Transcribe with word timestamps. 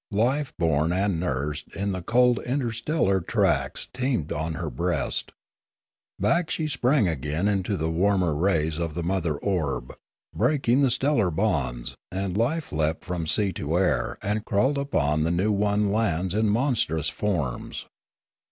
Life 0.13 0.51
born 0.57 0.91
and 0.91 1.19
nursed 1.19 1.67
in 1.75 1.91
the 1.91 2.01
cold 2.01 2.39
interstellar 2.39 3.21
tracts 3.21 3.85
teemed 3.93 4.31
on 4.33 4.55
her 4.55 4.71
breast. 4.71 5.31
Back 6.19 6.49
she 6.49 6.65
sprang 6.65 7.07
again 7.07 7.47
into 7.47 7.77
the 7.77 7.91
warmer 7.91 8.33
rays 8.33 8.79
of 8.79 8.95
the 8.95 9.03
mother 9.03 9.35
orb, 9.37 9.93
breaking 10.35 10.81
the 10.81 10.89
stellar 10.89 11.29
bonds, 11.29 11.93
and 12.11 12.35
life 12.35 12.71
leapt 12.71 13.05
from 13.05 13.27
sea 13.27 13.53
to 13.53 13.77
air 13.77 14.17
and 14.23 14.43
crawled 14.43 14.79
upon 14.79 15.21
the 15.21 15.29
new 15.29 15.51
won 15.51 15.91
lands 15.91 16.33
in 16.33 16.49
mon 16.49 16.73
strous 16.73 17.07
forms. 17.11 17.85